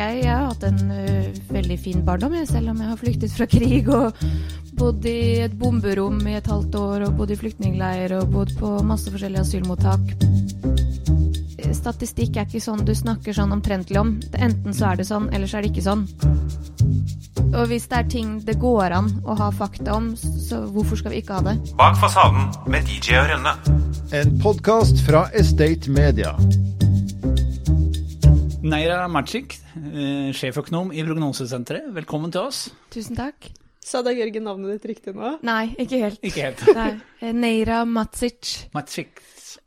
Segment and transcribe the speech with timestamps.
[0.00, 3.34] jeg, jeg har hatt en uh, veldig fin barndom, jeg, selv om jeg har flyktet
[3.36, 4.24] fra krig og
[4.80, 8.78] bodd i et bomberom i et halvt år og bodd i flyktningleir og bodd på
[8.86, 10.14] masse forskjellige asylmottak.
[11.76, 14.16] Statistikk er ikke sånn du snakker sånn omtrentlig om.
[14.34, 16.06] Enten så er det sånn, eller så er det ikke sånn.
[17.50, 21.14] Og hvis det er ting det går an å ha fakta om, så hvorfor skal
[21.14, 21.56] vi ikke ha det?
[21.78, 23.54] Bak fasaden med DJ og Rønne.
[24.16, 26.34] En podkast fra Estate Media.
[28.62, 29.69] Neira Macic, eh,
[30.36, 31.88] sjeføkonom i Prognosesenteret.
[31.96, 32.66] Velkommen til oss.
[32.92, 33.50] Tusen takk.
[33.80, 35.38] Sa Dag Jørgen navnet ditt riktig nå?
[35.46, 36.20] Nei, ikke helt.
[36.26, 36.62] Ikke helt.
[36.76, 36.90] Nei.
[37.24, 38.66] eh, Neira Matsic.
[38.76, 39.22] Matsic.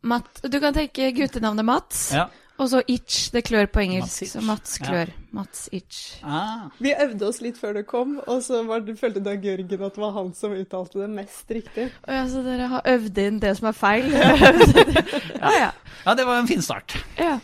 [0.05, 2.27] Mat, du kan tenke guttenavnet Mats, Ja.
[2.61, 4.05] og så Itch, det klør på engelsk.
[4.21, 4.31] Matsic.
[4.35, 4.85] Så Mats Ja.
[4.85, 5.11] klør.
[5.33, 6.01] Mats Itch.
[6.23, 9.65] Ah, Vi øvde oss litt før du kom, og så var det, følte Dag Jørgen
[9.81, 11.89] at det var han som uttalte det mest riktig.
[12.05, 14.11] Og ja, så dere har øvd inn det som er feil?
[15.41, 15.71] ja, ja.
[16.05, 16.99] ja, det var en fin start.
[17.17, 17.39] ja.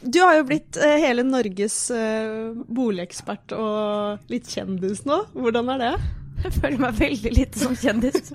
[0.00, 5.18] Du har jo blitt eh, hele Norges eh, boligekspert og litt kjendis nå.
[5.36, 5.92] Hvordan er det?
[6.40, 8.30] Jeg føler meg veldig lite som kjendis.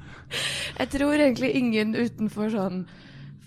[0.78, 2.84] Jeg tror egentlig ingen utenfor sånn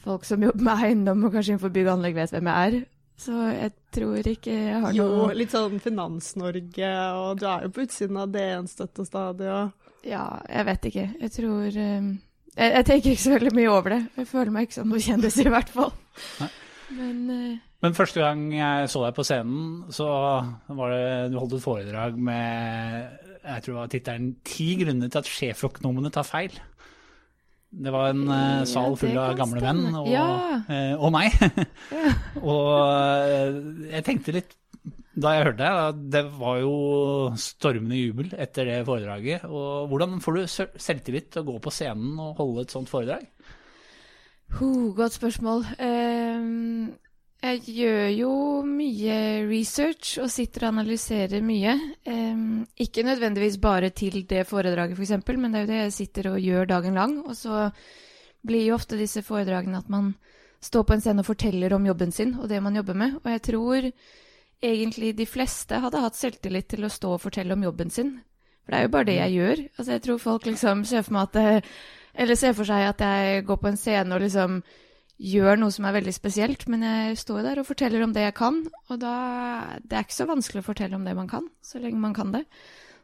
[0.03, 2.79] folk som jobber med eiendom og kanskje innenfor bygg og anlegg vet hvem jeg er.
[3.19, 7.73] Så jeg tror ikke jeg har Jo, noe litt sånn Finans-Norge, og du er jo
[7.75, 11.07] på utsiden av DN-støtte og stadig, og Ja, jeg vet ikke.
[11.23, 12.11] Jeg tror eh,
[12.59, 14.03] jeg, jeg tenker ikke så veldig mye over det.
[14.23, 15.95] Jeg føler meg ikke som noen kjendis, i hvert fall.
[16.43, 16.51] Nei.
[16.99, 17.19] Men
[17.83, 20.09] Men første gang jeg så deg på scenen, så
[20.75, 25.21] var det du holdt et foredrag med jeg tror det var tittelen 'Ti grunner til
[25.23, 26.59] at sjeføkonomene tar feil'.
[27.69, 30.25] Det var en uh, sal full av gamle menn, og, Ja.
[30.69, 31.33] uh, og meg.
[32.53, 34.57] og uh, jeg tenkte litt
[35.19, 36.75] da jeg hørte det, det var jo
[37.41, 39.49] stormende jubel etter det foredraget.
[39.51, 40.43] Og hvordan får du
[40.79, 43.27] selvtillit til å gå på scenen og holde et sånt foredrag?
[44.61, 45.67] Ho, godt spørsmål.
[45.83, 46.95] Ehm,
[47.39, 48.31] jeg gjør jo
[48.67, 51.75] mye research og sitter og analyserer mye.
[52.11, 56.31] Um, ikke nødvendigvis bare til det foredraget, f.eks., men det er jo det jeg sitter
[56.33, 57.15] og gjør dagen lang.
[57.23, 57.69] Og så
[58.43, 60.17] blir jo ofte disse foredragene at man
[60.61, 63.21] står på en scene og forteller om jobben sin og det man jobber med.
[63.23, 63.87] Og jeg tror
[64.59, 68.17] egentlig de fleste hadde hatt selvtillit til å stå og fortelle om jobben sin.
[68.65, 69.65] For det er jo bare det jeg gjør.
[69.79, 71.65] Altså, jeg tror folk liksom ser for meg at
[72.19, 74.63] Eller ser for seg at jeg går på en scene og liksom
[75.19, 78.37] gjør noe som er veldig spesielt, men jeg står der og forteller om det jeg
[78.39, 79.15] kan, og da
[79.83, 82.33] Det er ikke så vanskelig å fortelle om det man kan, så lenge man kan
[82.33, 82.45] det.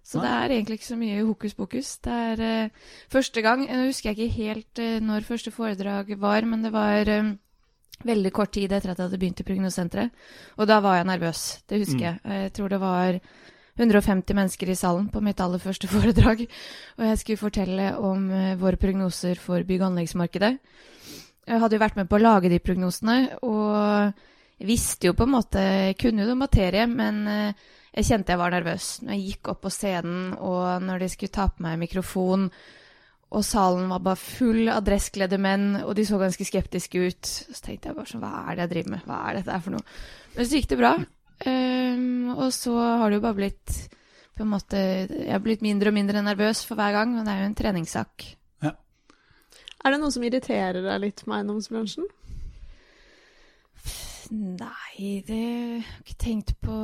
[0.04, 1.96] Så det er egentlig ikke så mye hokus pokus.
[2.04, 6.44] Det er uh, første gang Nå husker jeg ikke helt uh, når første foredrag var,
[6.44, 7.38] men det var um,
[8.04, 10.12] veldig kort tid etter at jeg hadde begynt i Prognosesenteret.
[10.58, 11.62] Og da var jeg nervøs.
[11.64, 12.20] Det husker jeg.
[12.24, 13.20] Jeg tror det var
[13.80, 16.44] 150 mennesker i salen på mitt aller første foredrag.
[16.98, 20.52] Og jeg skulle fortelle om eh, våre prognoser for bygg- og anleggsmarkedet.
[21.44, 25.34] Jeg hadde jo vært med på å lage de prognosene, og visste jo på en
[25.34, 25.64] måte
[26.00, 29.60] kunne jo noe materie, men eh, jeg kjente jeg var nervøs når jeg gikk opp
[29.66, 32.48] på scenen, og når de skulle ta på meg mikrofon,
[33.34, 37.26] og salen var bare full av dresskledde menn, og de så ganske skeptiske ut.
[37.26, 39.08] Så tenkte jeg bare sånn Hva er det jeg driver med?
[39.08, 39.86] Hva er dette for noe?
[40.36, 40.92] Men så gikk det bra.
[41.44, 43.72] Um, og så har det jo bare blitt
[44.34, 47.34] på en måte Jeg har blitt mindre og mindre nervøs for hver gang, og det
[47.34, 48.28] er jo en treningssak.
[49.84, 52.06] Er det noe som irriterer deg litt med eiendomsbransjen?
[54.32, 56.76] Nei, det jeg har ikke tenkt på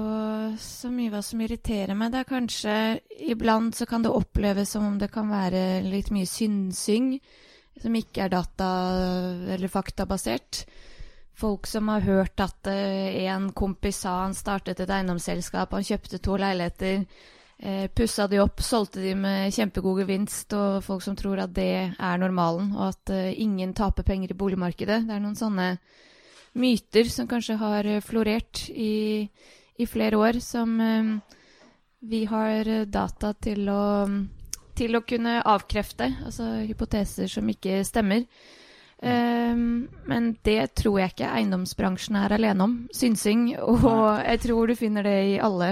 [0.60, 2.12] så mye hva som irriterer meg.
[2.12, 2.74] Det er kanskje
[3.32, 7.14] Iblant så kan det oppleves som om det kan være litt mye synsing
[7.80, 10.66] som ikke er data- eller faktabasert.
[11.40, 16.20] Folk som har hørt at eh, en kompis sa han startet et eiendomsselskap, han kjøpte
[16.20, 17.06] to leiligheter,
[17.62, 21.72] eh, pussa de opp, solgte de med kjempegod gevinst, og folk som tror at det
[21.92, 25.02] er normalen, og at eh, ingen taper penger i boligmarkedet.
[25.06, 25.74] Det er noen sånne
[26.58, 29.28] myter som kanskje har eh, florert i,
[29.76, 31.36] i flere år, som eh,
[32.00, 33.84] vi har eh, data til å,
[34.76, 38.26] til å kunne avkrefte, altså hypoteser som ikke stemmer.
[39.00, 42.74] Um, men det tror jeg ikke eiendomsbransjen er alene om.
[42.92, 43.46] Synsing.
[43.56, 43.80] Og
[44.20, 45.70] jeg tror du finner det i alle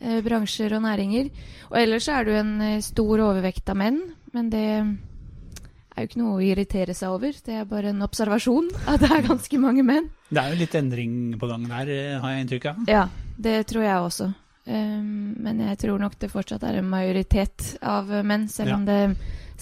[0.00, 1.30] eh, bransjer og næringer.
[1.70, 4.00] Og ellers er det jo en eh, stor overvekt av menn,
[4.36, 7.36] men det er jo ikke noe å irritere seg over.
[7.44, 10.10] Det er bare en observasjon at det er ganske mange menn.
[10.28, 12.84] Det er jo litt endring på gang der, eh, har jeg inntrykk av.
[12.90, 13.06] Ja,
[13.48, 14.32] det tror jeg også.
[14.66, 18.98] Um, men jeg tror nok det fortsatt er en majoritet av menn, selv om det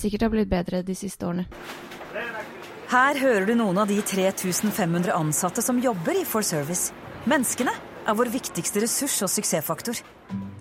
[0.00, 1.44] sikkert har blitt bedre de siste årene.
[2.88, 6.88] Her hører du noen av de 3500 ansatte som jobber i For Service.
[7.28, 7.72] Menneskene
[8.04, 9.98] er vår viktigste ressurs og suksessfaktor.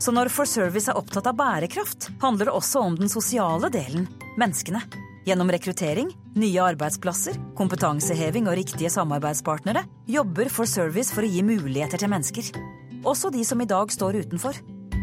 [0.01, 4.07] Så når For Service er opptatt av bærekraft, handler det også om den sosiale delen
[4.39, 4.81] menneskene.
[5.23, 12.01] Gjennom rekruttering, nye arbeidsplasser, kompetanseheving og riktige samarbeidspartnere jobber For Service for å gi muligheter
[12.01, 12.49] til mennesker.
[13.03, 14.55] også de som i dag står utenfor.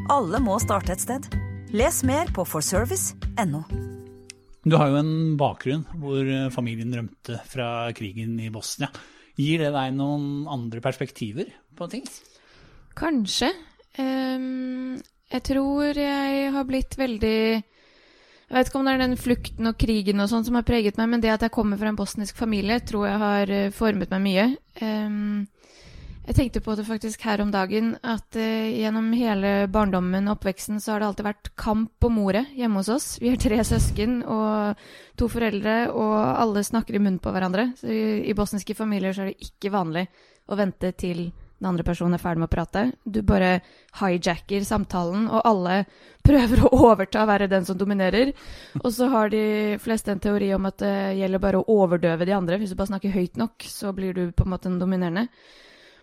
[0.08, 1.28] Alle må starte et sted.
[1.72, 3.62] Les mer på forservice.no.
[4.64, 8.90] Du har jo en bakgrunn hvor familien rømte fra krigen i Bosnia.
[9.40, 11.48] Gir det deg noen andre perspektiver
[11.78, 12.04] på ting?
[12.98, 13.50] Kanskje.
[13.96, 14.98] Um,
[15.30, 19.78] jeg tror jeg har blitt veldig Jeg vet ikke om det er den flukten og
[19.78, 22.38] krigen og sånn som har preget meg, men det at jeg kommer fra en bosnisk
[22.38, 24.46] familie, tror jeg har eh, formet meg mye.
[24.82, 25.44] Ehm,
[26.30, 30.78] jeg tenkte på det faktisk her om dagen, at uh, gjennom hele barndommen og oppveksten
[30.78, 33.06] så har det alltid vært kamp om ordet hjemme hos oss.
[33.18, 34.78] Vi er tre søsken og
[35.18, 37.72] to foreldre, og alle snakker i munnen på hverandre.
[37.80, 40.06] Så i, I bosniske familier så er det ikke vanlig
[40.46, 42.82] å vente til den andre personen er ferdig med å prate.
[43.04, 43.48] Du bare
[43.98, 45.80] hijacker samtalen, og alle
[46.28, 48.30] prøver å overta, være den som dominerer.
[48.80, 52.36] Og så har de fleste en teori om at det gjelder bare å overdøve de
[52.38, 52.60] andre.
[52.62, 55.26] Hvis du bare snakker høyt nok, så blir du på en måte den dominerende.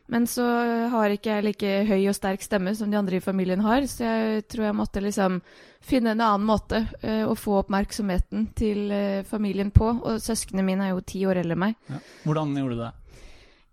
[0.07, 0.45] Men så
[0.92, 4.06] har ikke jeg like høy og sterk stemme som de andre i familien har, så
[4.07, 5.42] jeg tror jeg måtte liksom
[5.83, 9.89] finne en annen måte uh, å få oppmerksomheten til uh, familien på.
[9.98, 11.75] Og søsknene mine er jo ti år eldre enn meg.
[11.92, 12.00] Ja.
[12.24, 12.94] Hvordan gjorde du det?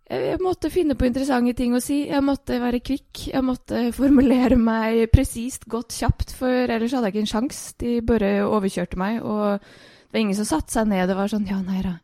[0.05, 2.03] Jeg jeg måtte finne på interessante ting å si.
[2.11, 3.29] Jeg måtte være kvikk.
[3.31, 7.77] Jeg måtte formulere meg presist, godt, kjapt, for ellers hadde jeg ikke en sjanse.
[7.81, 11.49] De bare overkjørte meg, og det var ingen som satte seg ned og var sånn
[11.49, 11.97] Ja, nei da,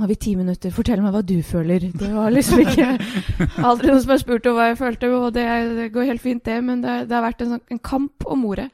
[0.00, 1.82] nå har vi ti minutter, fortell meg hva du føler.
[1.92, 2.86] Det var liksom ikke
[3.68, 5.44] Aldri noen som har spurt om hva jeg følte, og det,
[5.76, 8.46] det går helt fint, det, men det, det har vært en, sånn, en kamp om
[8.48, 8.70] ordet.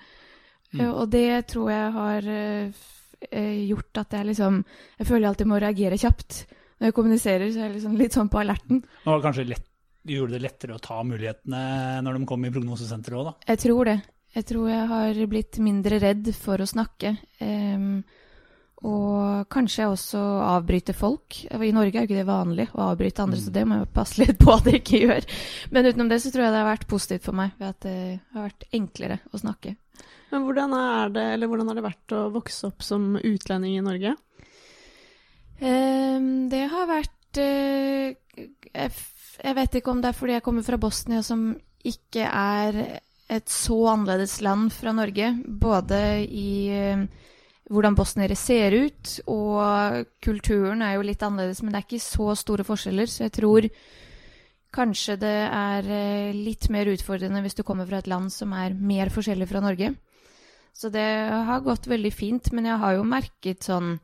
[0.71, 0.85] Mm.
[0.85, 2.85] Eh, Og det tror jeg har eh,
[3.27, 4.61] eh, gjort at jeg liksom
[5.01, 6.39] Jeg føler jeg alltid må reagere kjapt.
[6.79, 8.85] Når jeg kommuniserer, så er jeg liksom litt sånn på alerten.
[8.85, 9.67] Det var kanskje lett,
[10.07, 11.63] gjorde det lettere å ta mulighetene
[12.07, 13.35] når de kom i prognosesenteret òg, da?
[13.51, 13.97] Jeg tror det.
[14.37, 17.17] Jeg tror jeg har blitt mindre redd for å snakke.
[17.43, 18.05] Em,
[18.85, 21.39] og kanskje også avbryte folk.
[21.49, 24.21] I Norge er jo ikke det vanlig å avbryte andre, så det må jeg passe
[24.21, 25.27] litt på at jeg ikke gjør.
[25.73, 27.97] Men utenom det så tror jeg det har vært positivt for meg ved at det
[28.37, 29.75] har vært enklere å snakke.
[30.31, 30.77] Men hvordan
[31.15, 34.13] det, eller hvordan har det vært å vokse opp som utlending i Norge?
[35.57, 38.91] Um, det har vært uh, jeg,
[39.41, 41.49] jeg vet ikke om det er fordi jeg kommer fra Bosnia, som
[41.87, 42.81] ikke er
[43.33, 45.33] et så annerledes land fra Norge.
[45.47, 47.07] Både i eh,
[47.73, 52.35] hvordan bosniere ser ut, og kulturen er jo litt annerledes, men det er ikke så
[52.39, 53.11] store forskjeller.
[53.11, 53.69] Så jeg tror
[54.77, 58.77] kanskje det er eh, litt mer utfordrende hvis du kommer fra et land som er
[58.77, 59.95] mer forskjellig fra Norge.
[60.77, 61.07] Så det
[61.49, 63.97] har gått veldig fint, men jeg har jo merket sånn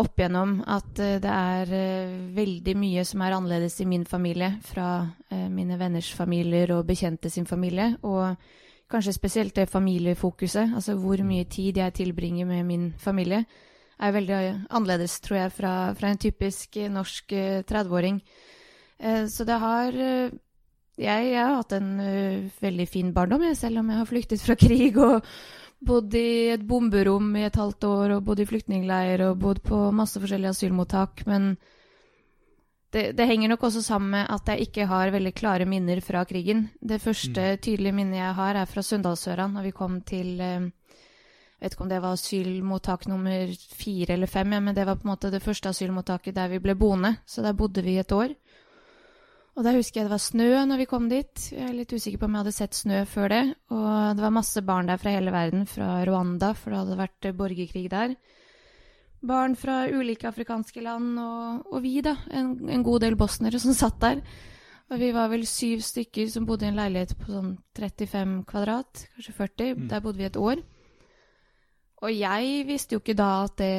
[0.00, 4.56] opp igjennom at eh, det er eh, veldig mye som er annerledes i min familie
[4.64, 5.04] fra
[5.52, 7.92] mine venners familier og bekjente sin familie.
[8.02, 8.34] Og
[8.92, 13.44] kanskje spesielt det familiefokuset, altså hvor mye tid jeg tilbringer med min familie,
[14.02, 14.38] er veldig
[14.70, 18.22] annerledes, tror jeg, fra, fra en typisk eh, norsk eh, 30-åring.
[18.98, 20.32] Eh, Så det har eh,
[20.98, 24.42] jeg, jeg har hatt en eh, veldig fin barndom, jeg, selv om jeg har flyktet
[24.44, 25.28] fra krig og
[25.82, 29.88] bodd i et bomberom i et halvt år, og bodd i flyktningleir og bodd på
[29.94, 31.24] masse forskjellige asylmottak.
[31.26, 31.56] Men
[32.92, 36.24] det, det henger nok også sammen med at jeg ikke har veldig klare minner fra
[36.28, 36.66] krigen.
[36.80, 40.70] Det første tydelige minnet jeg har, er fra Sunndalsøra, når vi kom til eh,
[41.62, 44.96] jeg vet ikke om det var asylmottak nummer fire eller fem, ja, men det var
[44.98, 47.12] på en måte det første asylmottaket der vi ble boende.
[47.22, 48.34] Så der bodde vi et år.
[49.54, 51.44] Og der husker jeg det var snø når vi kom dit.
[51.52, 53.42] Jeg er litt usikker på om jeg hadde sett snø før det.
[53.70, 57.30] Og det var masse barn der fra hele verden, fra Rwanda, for det hadde vært
[57.38, 58.16] borgerkrig der.
[59.22, 62.16] Barn fra ulike afrikanske land, og, og vi, da.
[62.34, 64.22] En, en god del bosnere som satt der.
[64.92, 69.06] Og vi var vel syv stykker som bodde i en leilighet på sånn 35 kvadrat,
[69.14, 69.86] kanskje 40.
[69.88, 70.60] Der bodde vi et år.
[72.02, 73.72] Og jeg visste jo ikke da at det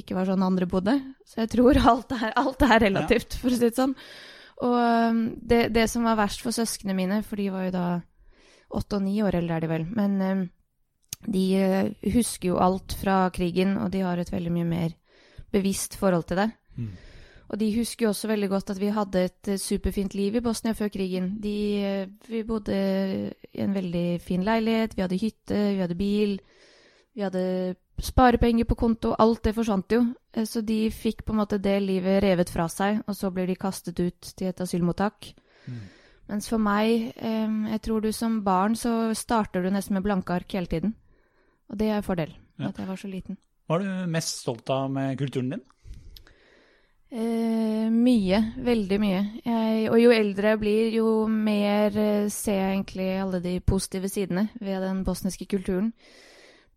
[0.00, 0.96] ikke var sånn andre bodde.
[1.28, 3.94] Så jeg tror alt er, alt er relativt, for å si det sånn.
[4.60, 7.84] Og um, det, det som var verst for søsknene mine, for de var jo da
[8.76, 10.42] åtte og ni år eldre, er de vel, men um,
[11.28, 14.96] de eh, husker jo alt fra krigen, og de har et veldig mye mer
[15.52, 16.50] bevisst forhold til det.
[16.76, 16.90] Mm.
[17.50, 20.42] Og de husker jo også veldig godt at vi hadde et eh, superfint liv i
[20.44, 21.34] Bosnia før krigen.
[21.42, 22.78] De, eh, vi bodde
[23.52, 26.38] i en veldig fin leilighet, vi hadde hytte, vi hadde bil,
[27.14, 27.44] vi hadde
[28.00, 30.04] sparepenger på konto, alt det forsvant jo.
[30.46, 33.58] Så de fikk på en måte det livet revet fra seg, og så blir de
[33.60, 35.34] kastet ut til et asylmottak.
[36.30, 40.54] Mens for meg, jeg tror du som barn så starter du nesten med blanke ark
[40.54, 40.94] hele tiden.
[41.70, 42.68] Og det er en fordel, Ja.
[42.68, 43.38] at jeg var så liten.
[43.68, 45.60] Hva er du mest stolt av med kulturen din?
[47.12, 48.38] Eh, mye.
[48.62, 49.20] Veldig mye.
[49.44, 54.08] Jeg, og jo eldre jeg blir, jo mer eh, ser jeg egentlig alle de positive
[54.10, 55.92] sidene ved den bosniske kulturen.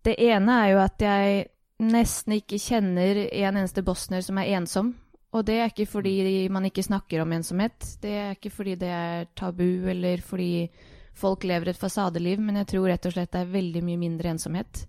[0.03, 1.45] Det ene er jo at jeg
[1.83, 4.95] nesten ikke kjenner en eneste bosner som er ensom.
[5.33, 7.77] Og det er ikke fordi man ikke snakker om ensomhet.
[8.01, 10.67] Det er ikke fordi det er tabu, eller fordi
[11.13, 14.33] folk lever et fasadeliv, men jeg tror rett og slett det er veldig mye mindre
[14.33, 14.85] ensomhet.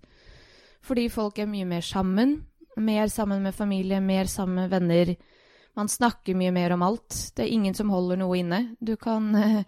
[0.85, 2.39] Fordi folk er mye mer sammen.
[2.75, 5.15] Mer sammen med familie, mer sammen med venner.
[5.75, 7.15] Man snakker mye mer om alt.
[7.35, 8.61] Det er ingen som holder noe inne.
[8.79, 9.63] Du kan eh,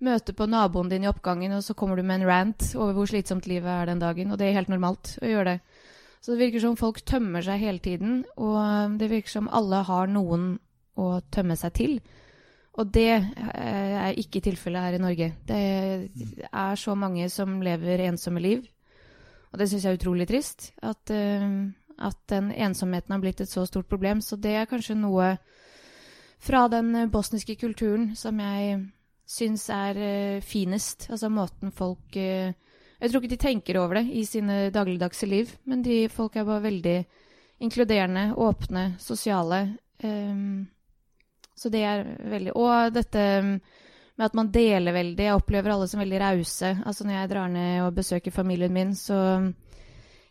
[0.00, 3.10] møte på naboen din i oppgangen, og så kommer du med en rant over hvor
[3.10, 5.58] slitsomt livet er den dagen, og det er helt normalt å gjøre det.
[6.20, 10.10] Så det virker som folk tømmer seg hele tiden, og det virker som alle har
[10.12, 10.52] noen
[11.00, 11.94] å tømme seg til.
[12.78, 15.32] Og det eh, er ikke tilfellet her i Norge.
[15.46, 15.58] Det
[16.46, 18.62] er så mange som lever ensomme liv,
[19.50, 20.70] og det syns jeg er utrolig trist.
[20.82, 21.48] At, eh,
[21.98, 24.22] at den ensomheten har blitt et så stort problem.
[24.22, 25.34] Så det er kanskje noe
[26.40, 28.80] fra den bosniske kulturen som jeg
[29.28, 31.10] syns er eh, finest.
[31.10, 35.82] Altså måten folk Jeg tror ikke de tenker over det i sine dagligdagse liv, men
[35.82, 36.98] de folk er bare veldig
[37.64, 39.78] inkluderende, åpne, sosiale.
[40.04, 40.68] Um,
[41.60, 43.24] så det er veldig Og dette
[44.20, 45.26] med at man deler veldig.
[45.26, 46.70] Jeg opplever alle som veldig rause.
[46.84, 49.18] Altså når jeg drar ned og besøker familien min, så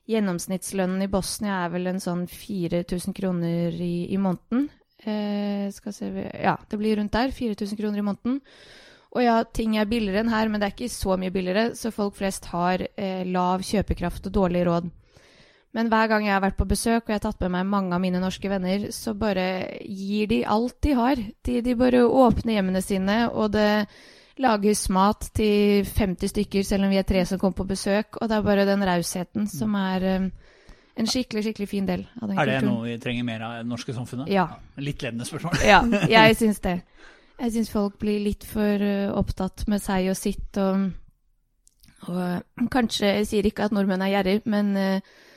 [0.10, 4.66] Gjennomsnittslønnen i Bosnia er vel en sånn 4000 kroner i, i måneden.
[5.06, 7.30] Eh, skal se Ja, det blir rundt der.
[7.36, 8.40] 4000 kroner i måneden.
[9.14, 11.94] Og ja, ting er billigere enn her, men det er ikke så mye billigere, så
[11.94, 14.90] folk flest har eh, lav kjøpekraft og dårlig råd.
[15.78, 17.94] Men hver gang jeg har vært på besøk og jeg har tatt med meg mange
[17.94, 19.44] av mine norske venner, så bare
[19.86, 21.20] gir de alt de har.
[21.46, 23.70] De, de bare åpner hjemmene sine, og det
[24.40, 28.18] lages mat til 50 stykker, selv om vi er tre som kommer på besøk.
[28.18, 30.30] Og det er bare den rausheten som er um,
[31.00, 32.42] en skikkelig skikkelig fin del av den kulturen.
[32.42, 32.74] Er det kulturen.
[32.74, 34.32] noe vi trenger mer av i det norske samfunnet?
[34.34, 34.48] Ja.
[34.82, 35.62] Litt ledende spørsmål.
[35.68, 35.84] Ja,
[36.18, 36.80] jeg syns det.
[37.40, 40.90] Jeg syns folk blir litt for uh, opptatt med seg og sitt og,
[42.10, 45.28] og uh, Kanskje jeg sier ikke at nordmenn er gjerrig, men uh, eh,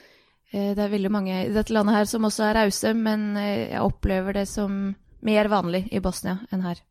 [0.52, 3.82] det er veldig mange i dette landet her som også er rause, men eh, jeg
[3.82, 6.82] opplever det som mer vanlig i Bosnia enn her.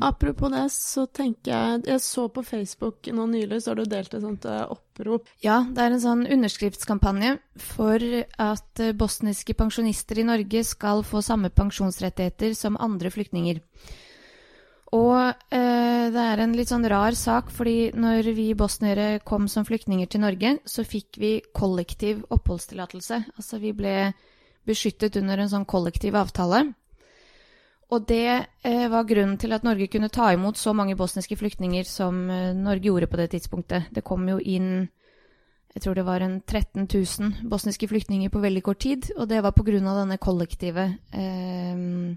[0.00, 4.14] Apropos det, så tenker jeg Jeg så på Facebook nå nylig, så har du delt
[4.14, 5.28] et sånt eh, opprop.
[5.44, 8.00] Ja, det er en sånn underskriftskampanje for
[8.40, 13.60] at eh, bosniske pensjonister i Norge skal få samme pensjonsrettigheter som andre flyktninger.
[14.92, 19.64] Og eh, det er en litt sånn rar sak, fordi når vi bosniere kom som
[19.64, 23.22] flyktninger til Norge, så fikk vi kollektiv oppholdstillatelse.
[23.38, 24.12] Altså vi ble
[24.68, 26.66] beskyttet under en sånn kollektiv avtale.
[27.92, 28.28] Og det
[28.64, 32.52] eh, var grunnen til at Norge kunne ta imot så mange bosniske flyktninger som eh,
[32.56, 33.88] Norge gjorde på det tidspunktet.
[33.92, 34.90] Det kom jo inn
[35.72, 39.38] jeg tror det var en 13 000 bosniske flyktninger på veldig kort tid, og det
[39.40, 39.80] var pga.
[39.80, 40.84] denne kollektive
[41.16, 42.12] eh,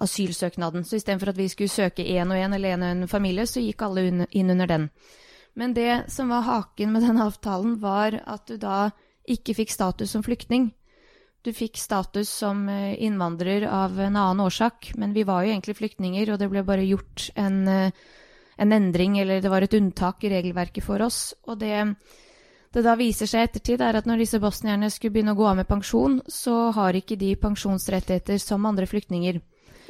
[0.00, 0.84] asylsøknaden.
[0.84, 3.62] Så istedenfor at vi skulle søke én og én eller én og én familie, så
[3.62, 4.90] gikk alle inn under den.
[5.54, 8.90] Men det som var haken med den avtalen, var at du da
[9.28, 10.70] ikke fikk status som flyktning.
[11.42, 15.78] Du fikk status som eh, innvandrer av en annen årsak, men vi var jo egentlig
[15.78, 17.92] flyktninger, og det ble bare gjort en, eh,
[18.60, 21.32] en endring, eller det var et unntak i regelverket for oss.
[21.48, 21.86] Og det,
[22.76, 25.56] det da viser seg ettertid, er at når disse bosnierne skulle begynne å gå av
[25.62, 29.40] med pensjon, så har ikke de pensjonsrettigheter som andre flyktninger.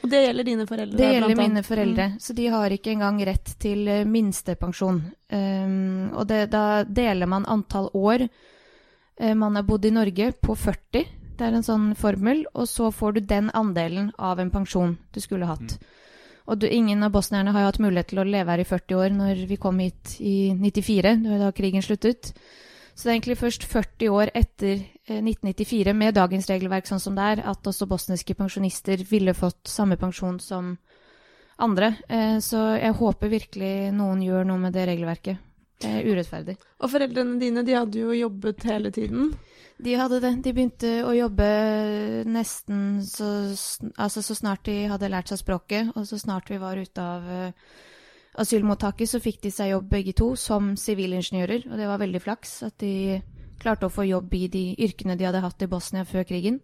[0.00, 0.97] Og det gjelder dine foreldre?
[0.97, 1.42] Det blant gjelder annet.
[1.42, 5.00] mine foreldre, så de har ikke engang rett til eh, minstepensjon.
[5.30, 10.57] Um, og det, da deler man antall år eh, man har bodd i Norge, på
[10.57, 11.04] 40.
[11.37, 15.21] Det er en sånn formel, og så får du den andelen av en pensjon du
[15.21, 15.78] skulle hatt.
[16.50, 18.99] Og du, ingen av bosnierne har jo hatt mulighet til å leve her i 40
[18.99, 21.14] år når vi kom hit i 94,
[21.45, 22.33] da krigen sluttet.
[23.00, 24.75] Så det er egentlig først 40 år etter
[25.09, 29.71] eh, 1994, med dagens regelverk sånn som det er, at også bosniske pensjonister ville fått
[29.73, 30.75] samme pensjon som
[31.57, 31.95] andre.
[32.12, 35.40] Eh, Så jeg håper virkelig noen gjør noe med det regelverket.
[35.80, 36.59] Det er urettferdig.
[36.85, 39.30] Og foreldrene dine de hadde jo jobbet hele tiden.
[39.80, 40.35] De hadde det.
[40.45, 41.47] De begynte å jobbe
[42.28, 43.30] nesten så,
[43.97, 47.33] altså så snart de hadde lært seg språket, og så snart vi var ute av
[47.33, 47.73] eh,
[48.39, 52.63] asylmottaket, så fikk de seg jobb begge to som sivilingeniører, og det var veldig flaks
[52.69, 53.21] at de
[53.61, 56.61] klarte å få jobb i de yrkene de hadde hatt i Bosnia før krigen.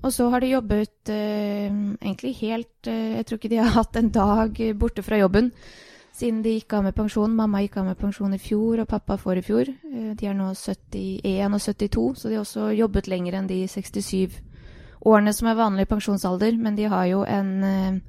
[0.00, 3.98] Og så har de jobbet eh, egentlig helt eh, Jeg tror ikke de har hatt
[4.00, 5.50] en dag borte fra jobben
[6.20, 7.34] siden de gikk av med pensjon.
[7.36, 9.70] Mamma gikk av med pensjon i fjor, og pappa får i fjor.
[9.70, 13.62] Eh, De er nå 71 og 72, så de har også jobbet lenger enn de
[13.68, 14.40] 67
[15.06, 16.56] årene som er vanlig pensjonsalder.
[16.58, 18.00] Men de har jo en eh,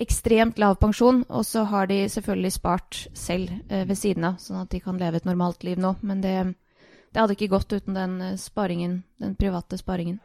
[0.00, 4.62] ekstremt lav pensjon, og så har de selvfølgelig spart selv eh, ved siden av, sånn
[4.62, 5.96] at de kan leve et normalt liv nå.
[6.06, 6.36] Men det,
[7.12, 10.20] det hadde ikke gått uten den eh, sparingen, den private sparingen.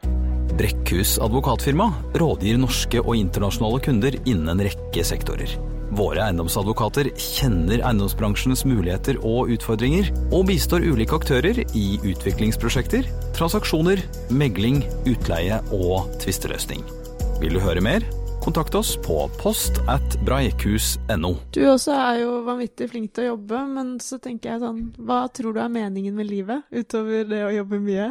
[0.54, 1.88] Brekkhus advokatfirma
[2.22, 5.56] rådgir norske og internasjonale kunder innen en rekke sektorer.
[5.94, 14.02] Våre eiendomsadvokater kjenner eiendomsbransjens muligheter og utfordringer, og bistår ulike aktører i utviklingsprosjekter, transaksjoner,
[14.34, 16.86] megling, utleie og tvisteløsning.
[17.42, 18.06] Vil du høre mer?
[18.44, 21.30] Kontakt oss på post at breikhus.no.
[21.56, 25.22] Du også er jo vanvittig flink til å jobbe, men så tenker jeg sånn Hva
[25.32, 28.10] tror du er meningen med livet, utover det å jobbe mye?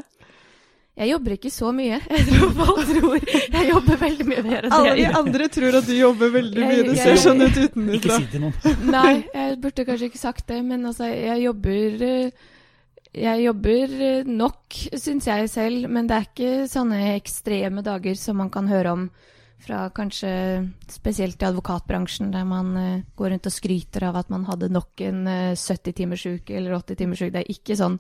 [0.96, 1.98] Jeg jobber ikke så mye.
[2.12, 5.14] Jeg tror folk tror jeg jobber veldig mye mer enn det Alle jeg de gjør.
[5.22, 6.82] andre tror at du jobber veldig mye.
[6.88, 8.18] Det ser sånn ut Ikke utenfra.
[8.18, 8.74] si til noen.
[8.96, 12.48] Nei, jeg burde kanskje ikke sagt det, men altså, jeg jobber eh,
[13.24, 18.40] Jeg jobber eh, nok, syns jeg selv, men det er ikke sånne ekstreme dager som
[18.44, 19.06] man kan høre om
[19.62, 20.32] fra kanskje
[20.90, 25.02] spesielt i advokatbransjen, der man uh, går rundt og skryter av at man hadde nok
[25.06, 27.34] en uh, 70-timersuke eller 80-timersuke.
[27.34, 27.98] Det er ikke sånn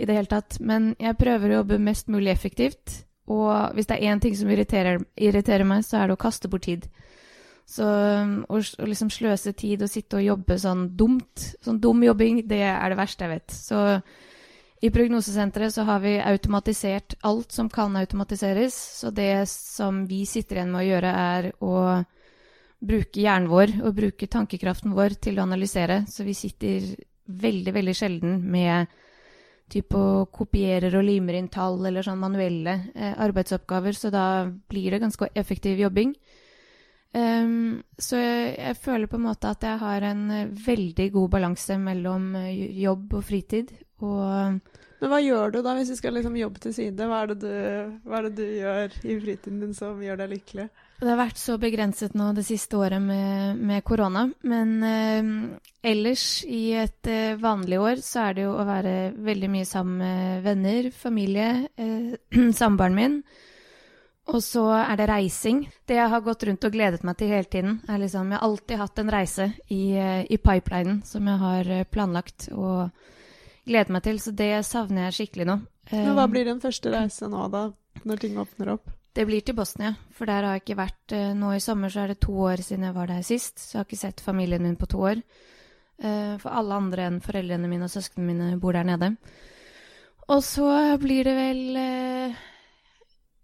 [0.00, 0.58] i det hele tatt.
[0.64, 3.04] Men jeg prøver å jobbe mest mulig effektivt.
[3.30, 6.50] Og hvis det er én ting som irriterer, irriterer meg, så er det å kaste
[6.50, 6.88] bort tid.
[7.70, 12.42] Så um, å liksom sløse tid og sitte og jobbe sånn dumt, sånn dum jobbing,
[12.50, 13.54] det er det verste jeg vet.
[13.54, 13.84] Så
[14.80, 18.74] i prognosesenteret så har vi automatisert alt som kan automatiseres.
[19.00, 21.74] Så det som vi sitter igjen med å gjøre, er å
[22.80, 26.04] bruke hjernen vår og bruke tankekraften vår til å analysere.
[26.08, 26.94] Så vi sitter
[27.28, 28.88] veldig, veldig sjelden med
[29.70, 34.96] type og kopierer og limer inn tall eller sånn manuelle eh, arbeidsoppgaver, så da blir
[34.96, 36.16] det ganske effektiv jobbing.
[37.16, 41.32] Ehm, så jeg, jeg føler på en måte at jeg har en eh, veldig god
[41.36, 43.72] balanse mellom eh, jobb og fritid.
[44.00, 44.60] Og
[45.00, 47.08] Men hva gjør du da, hvis du skal liksom jobbe til side?
[47.10, 50.36] Hva er, det du, hva er det du gjør i fritiden din som gjør deg
[50.36, 50.70] lykkelig?
[51.00, 54.26] det har vært så begrenset nå det siste året med, med korona.
[54.44, 55.30] Men eh,
[55.92, 60.02] ellers i et eh, vanlig år så er det jo å være veldig mye sammen
[60.02, 61.48] med venner, familie,
[61.80, 62.18] eh,
[62.60, 63.16] samboeren min.
[64.30, 65.64] Og så er det reising.
[65.88, 68.46] Det jeg har gått rundt og gledet meg til hele tiden, er liksom Jeg har
[68.46, 72.90] alltid hatt en reise i, eh, i pipelinen som jeg har eh, planlagt og
[73.66, 75.58] gledet meg til, så det savner jeg skikkelig nå.
[75.90, 77.70] Men hva Eh, blir den første reise nå, da?
[78.04, 78.90] Når ting åpner opp?
[79.12, 81.90] det blir til Bosnia, for der har jeg ikke vært nå i sommer.
[81.90, 84.20] Så er det to år siden jeg var der sist, så jeg har ikke sett
[84.20, 85.22] familien min på to år.
[85.98, 89.16] For alle andre enn foreldrene mine og søsknene mine bor der nede.
[90.30, 92.36] Og så blir det vel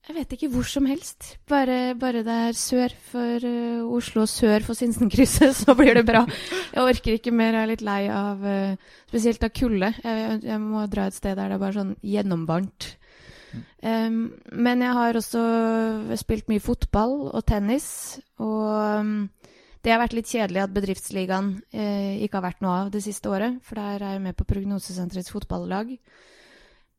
[0.06, 1.32] Jeg vet ikke hvor som helst.
[1.50, 6.22] Bare, bare det er sør for uh, Oslo sør for Sinsenkrysset, så blir det bra.
[6.72, 9.90] Jeg orker ikke mer, jeg er litt lei av uh, Spesielt av kulde.
[10.04, 12.92] Jeg, jeg må dra et sted der det er bare sånn gjennomvarmt.
[13.86, 15.42] Um, men jeg har også
[16.18, 17.88] spilt mye fotball og tennis.
[18.42, 19.14] Og um,
[19.86, 23.30] det har vært litt kjedelig at bedriftsligaen eh, ikke har vært noe av det siste
[23.30, 23.60] året.
[23.62, 25.92] For der er jeg med på Prognosesenterets fotballag.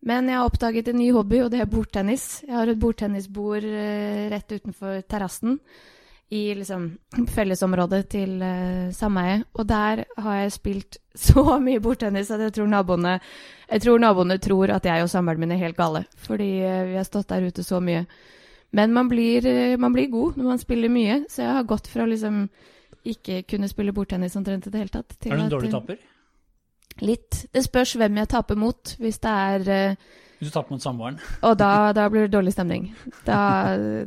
[0.05, 2.27] Men jeg har oppdaget en ny hobby, og det er bordtennis.
[2.45, 5.57] Jeg har et bordtennisbord eh, rett utenfor terrassen
[6.29, 6.89] i liksom
[7.33, 9.47] fellesområdet til eh, sameiet.
[9.57, 13.17] Og der har jeg spilt så mye bordtennis at jeg tror naboene
[13.67, 16.99] jeg tror naboene tror at jeg og samboeren min er helt gale, fordi eh, vi
[16.99, 18.05] har stått der ute så mye.
[18.77, 19.45] Men man blir,
[19.79, 22.45] man blir god når man spiller mye, så jeg har gått fra å liksom
[23.07, 25.15] ikke kunne spille bordtennis omtrent i det hele tatt.
[25.17, 25.99] til Er du en dårlig tapper?
[27.05, 27.45] Litt.
[27.53, 28.95] Det spørs hvem jeg taper mot.
[29.01, 31.19] Hvis det er eh, Hvis du taper mot samboeren?
[31.47, 32.89] Og da, da blir det dårlig stemning.
[33.27, 33.39] Da,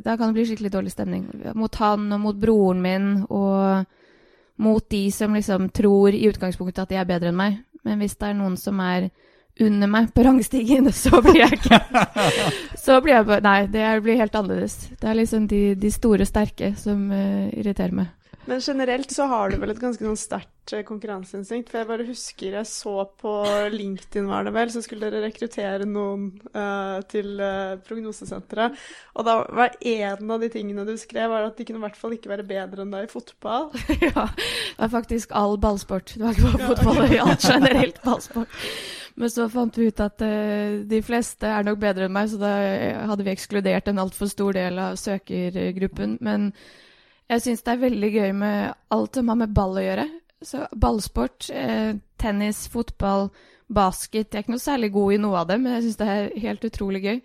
[0.03, 1.25] da kan det bli skikkelig dårlig stemning.
[1.55, 3.85] Mot han og mot broren min og
[4.61, 7.59] mot de som liksom tror i utgangspunktet at de er bedre enn meg.
[7.87, 9.09] Men hvis det er noen som er
[9.61, 11.79] under meg på rangstigen, så blir jeg ikke
[12.83, 14.77] Så blir jeg bare Nei, det blir helt annerledes.
[14.99, 18.11] Det er liksom de, de store, sterke som uh, irriterer meg.
[18.45, 21.69] Men generelt så har du vel et ganske sånn sterkt eh, konkurranseinstinkt.
[21.69, 23.33] For jeg bare husker jeg så på
[23.73, 28.79] LinkedIn, var det vel, så skulle dere rekruttere noen uh, til uh, prognosesenteret.
[29.13, 32.01] Og da var en av de tingene du skrev, var at de kunne i hvert
[32.01, 33.69] fall ikke være bedre enn deg i fotball.
[34.07, 36.17] ja, det var faktisk all ballsport.
[36.17, 38.59] Det var ikke bare fotball, det var alt generelt ballsport.
[39.21, 42.41] Men så fant vi ut at uh, de fleste er nok bedre enn meg, så
[42.41, 42.55] da
[43.05, 46.17] hadde vi ekskludert en altfor stor del av søkergruppen.
[46.25, 46.55] Men
[47.31, 50.07] jeg syns det er veldig gøy med alt som har med ball å gjøre.
[50.43, 53.29] Så ballsport, eh, tennis, fotball,
[53.71, 56.07] basket Jeg er ikke noe særlig god i noe av det, men jeg syns det
[56.11, 57.21] er helt utrolig gøy.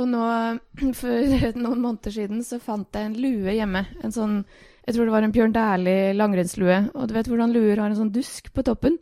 [0.00, 0.24] Og nå,
[1.00, 3.86] for noen måneder siden, så fant jeg en lue hjemme.
[4.02, 4.44] En sånn
[4.86, 6.76] Jeg tror det var en Bjørn Dæhlie langrennslue.
[6.96, 8.96] Og du vet hvordan luer har en sånn dusk på toppen?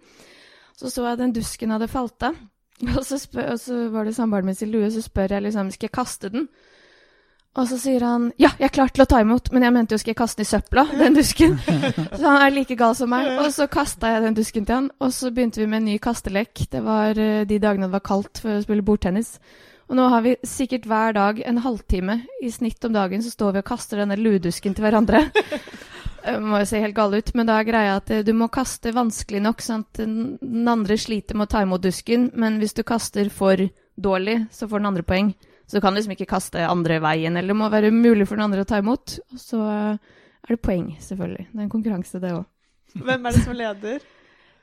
[0.77, 2.37] Så så jeg den dusken hadde falt av.
[2.99, 5.71] Og så, spør, og så var det samboeren min sin lue, så spør jeg liksom
[5.75, 6.45] skal jeg kaste den.
[7.59, 9.97] Og så sier han ja, jeg er klar til å ta imot, men jeg mente
[9.97, 11.57] jo skal jeg kaste den i søpla, den dusken.
[12.19, 13.33] Så han er like gal som meg.
[13.43, 15.97] Og så kasta jeg den dusken til han, og så begynte vi med en ny
[16.03, 16.69] kastelek.
[16.71, 19.35] Det var eh, de dagene det var kaldt for å spille bordtennis.
[19.89, 23.57] Og nå har vi sikkert hver dag en halvtime i snitt om dagen, så står
[23.57, 25.27] vi og kaster denne luedusken til hverandre.
[26.29, 28.51] Det må jo se helt gal ut, men da er greia at eh, du må
[28.53, 32.77] kaste vanskelig nok, sånn at den andre sliter med å ta imot dusken, men hvis
[32.77, 33.63] du kaster for
[33.97, 35.33] dårlig, så får den andre poeng.
[35.69, 38.47] Så du kan liksom ikke kaste andre veien, eller det må være mulig for den
[38.49, 39.19] andre å ta imot.
[39.35, 41.45] Og så er det poeng, selvfølgelig.
[41.53, 42.47] Det er en konkurranse, det òg.
[42.97, 43.99] Hvem er det som leder?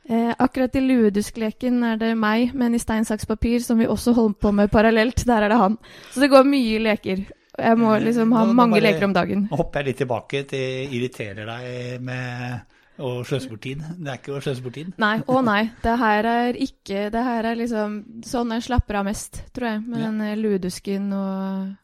[0.06, 4.12] Eh, akkurat i lueduskleken er det meg, men i stein, saks, papir, som vi også
[4.14, 5.80] holder på med parallelt, der er det han.
[6.14, 7.24] Så det går mye leker.
[7.58, 9.48] Jeg må liksom ha Nå- nå mange bare- leker om dagen.
[9.50, 12.62] Nå hopper jeg litt tilbake til irriterer deg med
[13.00, 13.82] å sløse bort tid.
[14.00, 14.94] Det er ikke å sløse bort tid.
[15.02, 15.62] Nei, å nei.
[15.84, 19.82] Det her er ikke Det her er liksom sånn jeg slapper av mest, tror jeg,
[19.88, 20.12] med Ja.
[20.12, 21.76] den ludusken og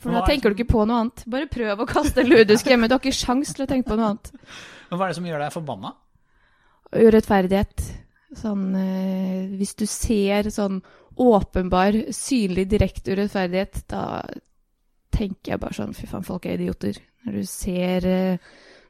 [0.00, 1.24] For da er tenker du ikke på noe annet.
[1.26, 2.88] Bare prøv å kaste ludusk hjemme.
[2.88, 4.32] Du har ikke sjans til å tenke på noe annet.
[4.90, 5.92] Men hva er det som gjør deg forbanna?
[6.94, 7.82] Urettferdighet.
[8.36, 10.80] Sånn eh, Hvis du ser sånn
[11.16, 14.22] åpenbar, synlig, direkte urettferdighet, da
[15.16, 16.98] tenker jeg bare sånn Fy faen, folk er idioter.
[17.26, 18.38] Når du ser eh,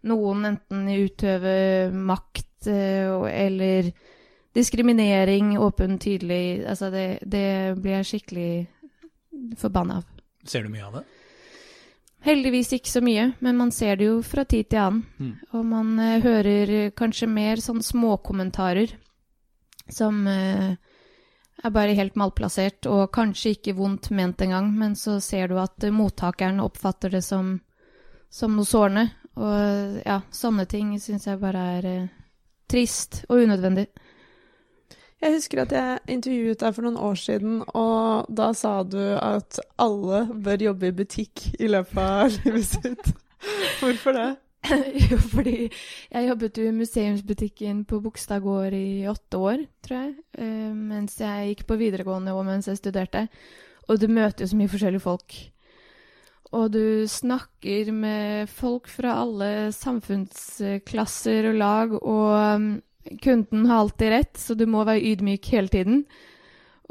[0.06, 3.90] noen enten utøver makt eh, eller
[4.56, 8.50] diskriminering åpen, tydelig Altså, det, det blir jeg skikkelig
[9.60, 10.10] forbanna av.
[10.46, 11.04] Ser du mye av det?
[12.26, 15.02] Heldigvis ikke så mye, men man ser det jo fra tid til annen.
[15.20, 15.34] Mm.
[15.54, 18.96] Og man uh, hører kanskje mer sånn småkommentarer
[19.92, 20.72] som uh,
[21.62, 25.86] er bare helt malplassert, og kanskje ikke vondt ment engang, men så ser du at
[25.86, 27.58] uh, mottakeren oppfatter det som,
[28.32, 29.06] som noe sårende.
[29.36, 32.08] Og ja, sånne ting syns jeg bare er eh,
[32.72, 33.86] trist og unødvendig.
[35.20, 39.60] Jeg husker at jeg intervjuet deg for noen år siden, og da sa du at
[39.80, 43.12] alle bør jobbe i butikk i løpet av livet sitt.
[43.80, 44.26] Hvorfor det?
[45.06, 45.68] jo, fordi
[46.10, 50.14] jeg jobbet jo i museumsbutikken på Bogstad gård i åtte år, tror jeg.
[50.42, 53.26] eh, Mens jeg gikk på videregående og mens jeg studerte.
[53.86, 55.36] Og du møter jo så mye forskjellige folk.
[56.54, 62.68] Og du snakker med folk fra alle samfunnsklasser og lag, og um,
[63.22, 66.04] kunden har alltid rett, så du må være ydmyk hele tiden.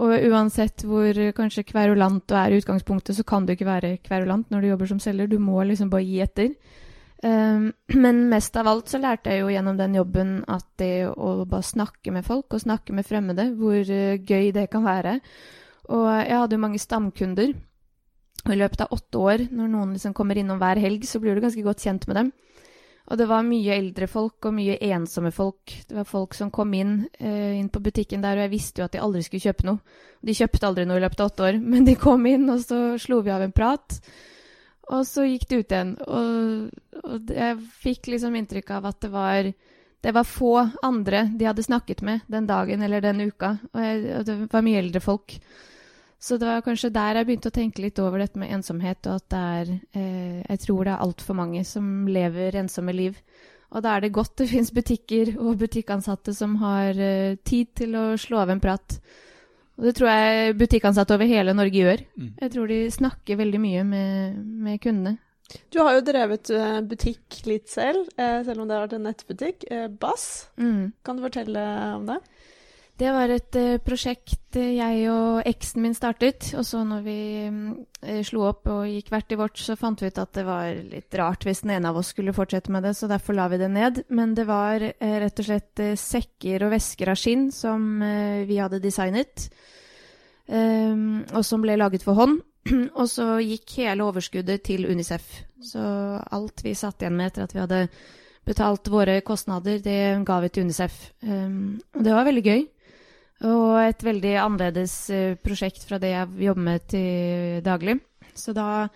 [0.04, 3.94] Og uansett hvor eh, kanskje kverulant du er i utgangspunktet, så kan du ikke være
[4.04, 5.30] kverulant når du jobber som selger.
[5.32, 6.50] Du må liksom bare gi etter.
[7.24, 7.70] Um,
[8.04, 11.64] men mest av alt så lærte jeg jo gjennom den jobben at det å bare
[11.64, 15.22] snakke med folk, og snakke med fremmede, hvor eh, gøy det kan være.
[15.96, 17.56] Og jeg hadde jo mange stamkunder.
[18.46, 21.36] Og i løpet av åtte år, når noen liksom kommer innom hver helg, så blir
[21.36, 22.34] du ganske godt kjent med dem.
[23.06, 25.74] Og det var mye eldre folk og mye ensomme folk.
[25.86, 28.88] Det var folk som kom inn, uh, inn på butikken der, og jeg visste jo
[28.88, 30.00] at de aldri skulle kjøpe noe.
[30.26, 32.80] De kjøpte aldri noe i løpet av åtte år, men de kom inn, og så
[33.02, 34.00] slo vi av en prat.
[34.94, 35.94] Og så gikk det ut igjen.
[36.06, 39.50] Og, og jeg fikk liksom inntrykk av at det var,
[40.06, 43.56] det var få andre de hadde snakket med den dagen eller den uka.
[43.74, 45.40] Og, jeg, og det var mye eldre folk.
[46.26, 49.20] Så det var kanskje der jeg begynte å tenke litt over dette med ensomhet, og
[49.20, 53.20] at det er eh, Jeg tror det er altfor mange som lever ensomme liv.
[53.76, 57.94] Og da er det godt det fins butikker og butikkansatte som har eh, tid til
[58.00, 58.98] å slå av en prat.
[59.76, 62.02] Og det tror jeg butikkansatte over hele Norge gjør.
[62.16, 62.32] Mm.
[62.42, 65.18] Jeg tror de snakker veldig mye med, med kundene.
[65.70, 69.06] Du har jo drevet eh, butikk litt selv, eh, selv om det har vært en
[69.12, 69.68] nettbutikk.
[69.70, 70.94] Eh, Bass, Mm.
[71.06, 71.66] kan du fortelle
[72.00, 72.18] om det?
[72.96, 76.54] Det var et uh, prosjekt eh, jeg og eksen min startet.
[76.56, 80.08] Og så når vi eh, slo opp og gikk hvert i vårt, så fant vi
[80.08, 82.94] ut at det var litt rart hvis den ene av oss skulle fortsette med det,
[82.96, 84.00] så derfor la vi det ned.
[84.16, 88.00] Men det var uh, rett og slett sekker og vesker av skinn som
[88.48, 89.50] vi hadde designet.
[90.48, 92.40] ehm, og som ble laget for hånd.
[93.00, 95.26] og så gikk hele overskuddet til Unicef.
[95.62, 95.82] Så
[96.32, 97.82] alt vi satt igjen med etter at vi hadde
[98.46, 100.96] betalt våre kostnader, det ga vi til Unicef.
[101.26, 102.66] Um, og det var veldig gøy.
[103.44, 107.98] Og et veldig annerledes eh, prosjekt fra det jeg jobber med til daglig.
[108.36, 108.88] Så da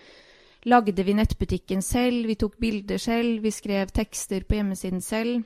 [0.70, 5.44] lagde vi nettbutikken selv, vi tok bilder selv, vi skrev tekster på hjemmesiden selv.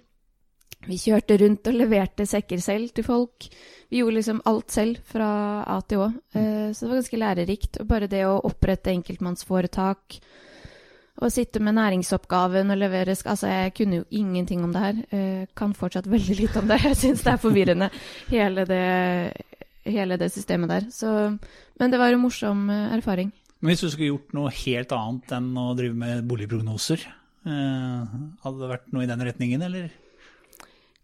[0.83, 3.47] Vi kjørte rundt og leverte sekker selv til folk.
[3.89, 6.07] Vi gjorde liksom alt selv fra A til Å.
[6.35, 7.79] Eh, Så det var ganske lærerikt.
[7.81, 10.19] Og bare det å opprette enkeltmannsforetak
[11.21, 15.01] og sitte med næringsoppgaven og levere Altså, jeg kunne jo ingenting om det her.
[15.11, 16.79] Eh, Kan fortsatt veldig lite om det.
[16.83, 17.89] Jeg syns det er forvirrende,
[18.31, 18.83] hele det,
[19.85, 20.89] hele det systemet der.
[20.89, 21.37] Så,
[21.79, 23.31] men det var en morsom eh, erfaring.
[23.61, 27.05] Men hvis du skulle gjort noe helt annet enn å drive med boligprognoser,
[27.45, 29.91] eh, hadde det vært noe i den retningen, eller?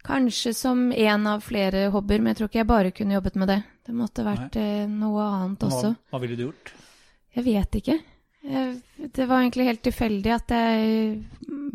[0.10, 3.52] Kanskje som en av flere hobbyer, men jeg tror ikke jeg bare kunne jobbet med
[3.52, 3.60] det.
[3.86, 4.86] Det måtte vært Nei.
[4.90, 5.92] noe annet også.
[5.94, 6.72] Hva, hva ville du gjort?
[7.36, 7.98] Jeg vet ikke.
[8.46, 8.80] Jeg,
[9.16, 11.20] det var egentlig helt tilfeldig at jeg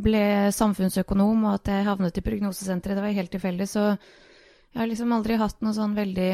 [0.05, 0.24] ble
[0.55, 2.96] samfunnsøkonom, og at jeg havnet i prognosesenteret.
[2.96, 6.33] Det var helt tilfeldig, så jeg har liksom aldri hatt noen sånn veldig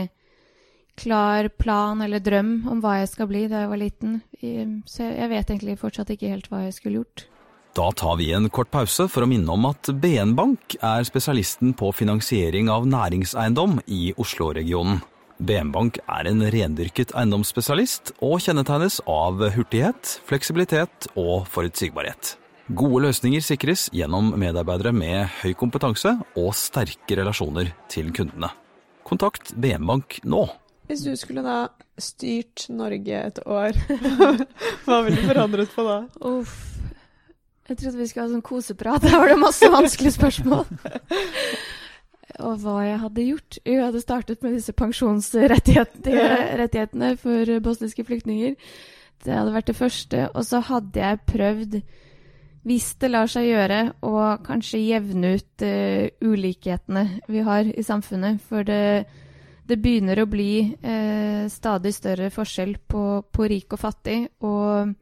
[1.00, 4.16] klar plan eller drøm om hva jeg skal bli da jeg var liten.
[4.88, 7.26] Så jeg vet egentlig fortsatt ikke helt hva jeg skulle gjort.
[7.78, 11.70] Da tar vi en kort pause for å minne om at BN Bank er spesialisten
[11.78, 14.98] på finansiering av næringseiendom i Oslo-regionen.
[15.40, 22.34] BM Bank er en rendyrket eiendomsspesialist og kjennetegnes av hurtighet, fleksibilitet og forutsigbarhet.
[22.76, 28.52] Gode løsninger sikres gjennom medarbeidere med høy kompetanse og sterke relasjoner til kundene.
[29.08, 30.44] Kontakt BM Bank nå.
[30.90, 33.80] Hvis du skulle da styrt Norge et år,
[34.84, 36.00] hva ville du forandret på da?
[36.20, 36.56] Uff.
[37.70, 39.08] Jeg trodde vi skulle ha sånn koseprat.
[39.08, 40.66] da var det masse vanskelige spørsmål.
[42.38, 43.58] Og hva jeg hadde gjort?
[43.64, 48.52] Jo, jeg hadde startet med disse pensjonsrettighetene for bosniske flyktninger.
[49.24, 50.28] Det hadde vært det første.
[50.34, 51.80] Og så hadde jeg prøvd,
[52.68, 58.40] hvis det lar seg gjøre, å kanskje jevne ut uh, ulikhetene vi har i samfunnet.
[58.48, 59.04] For det,
[59.68, 64.18] det begynner å bli uh, stadig større forskjell på, på rik og fattig.
[64.46, 64.94] Og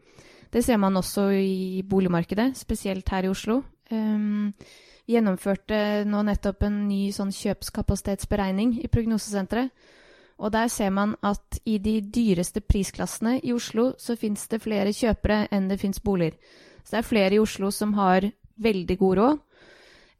[0.54, 3.62] det ser man også i boligmarkedet, spesielt her i Oslo.
[3.92, 4.54] Um,
[5.08, 9.72] gjennomførte nå nettopp en ny sånn kjøpskapasitetsberegning i Prognosesenteret.
[10.38, 14.94] Og der ser man at i de dyreste prisklassene i Oslo så fins det flere
[14.94, 16.36] kjøpere enn det fins boliger.
[16.84, 18.28] Så det er flere i Oslo som har
[18.62, 19.40] veldig god råd.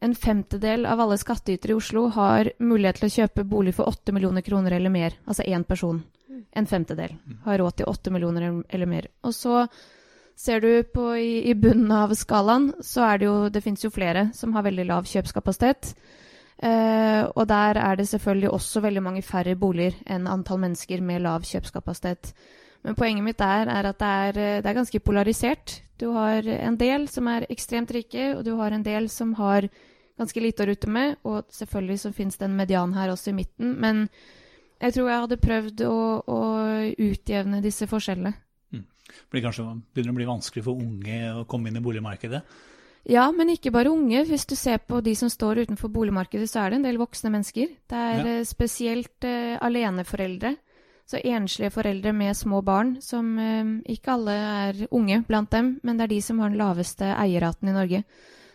[0.01, 4.15] En femtedel av alle skattytere i Oslo har mulighet til å kjøpe bolig for 8
[4.15, 5.17] millioner kroner eller mer.
[5.27, 6.03] Altså én person.
[6.55, 9.09] En femtedel har råd til 8 millioner eller mer.
[9.27, 9.65] Og så
[10.39, 13.91] Ser du på i, i, bunnen av skalaen, så er det jo Det fins jo
[13.91, 15.91] flere som har veldig lav kjøpskapasitet.
[16.63, 21.25] Eh, og der er det selvfølgelig også veldig mange færre boliger enn antall mennesker med
[21.27, 22.33] lav kjøpskapasitet.
[22.87, 25.83] Men poenget mitt der er at det er, eh, det er ganske polarisert.
[25.99, 29.67] Du har en del som er ekstremt rike, og du har en del som har
[30.19, 31.17] ganske lite å rutte med.
[31.25, 33.75] Og selvfølgelig så fins det en median her også i midten.
[33.81, 34.09] Men
[34.79, 36.43] jeg tror jeg hadde prøvd å, å
[36.95, 38.39] utjevne disse forskjellene
[39.33, 42.43] blir kanskje, begynner å bli vanskelig for unge å komme inn i boligmarkedet?
[43.09, 44.25] Ja, men ikke bare unge.
[44.29, 47.33] Hvis du ser på de som står utenfor boligmarkedet, så er det en del voksne
[47.33, 47.71] mennesker.
[47.89, 48.25] Det er ja.
[48.39, 50.57] Eh, spesielt uh, aleneforeldre.
[51.09, 55.97] Så enslige foreldre med små barn, som uh, ikke alle er unge blant dem, men
[55.97, 58.03] det er de som har den laveste eierraten i Norge.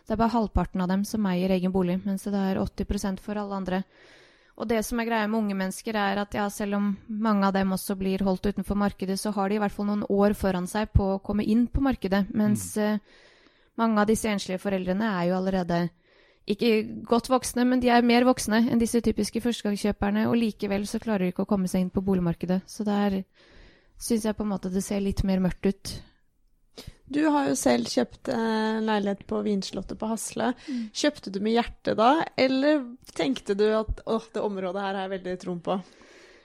[0.04, 3.40] Det er bare halvparten av dem som eier egen bolig, mens det er 80% for
[3.40, 3.84] alle andre.
[4.54, 7.56] Og det som er greia med unge mennesker, er at ja, selv om mange av
[7.56, 10.70] dem også blir holdt utenfor markedet, så har de i hvert fall noen år foran
[10.70, 12.28] seg på å komme inn på markedet.
[12.38, 13.02] Mens mm.
[13.02, 13.24] uh,
[13.82, 15.82] mange av disse enslige foreldrene er jo allerede
[16.54, 16.70] ikke
[17.08, 21.26] godt voksne, men de er mer voksne enn disse typiske førstegangskjøperne, og likevel så klarer
[21.26, 22.62] de ikke å komme seg inn på boligmarkedet.
[22.70, 23.24] Så der
[23.98, 25.94] syns jeg på en måte det ser litt mer mørkt ut.
[27.14, 30.54] Du har jo selv kjøpt eh, leilighet på Vinslottet på Hasle.
[30.66, 30.86] Mm.
[30.96, 35.14] Kjøpte du med hjertet da, eller tenkte du at åh, det området her har jeg
[35.18, 35.78] veldig troen på?